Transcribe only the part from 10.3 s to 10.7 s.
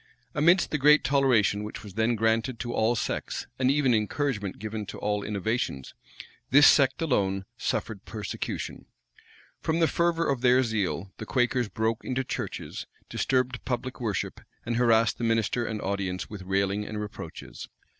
their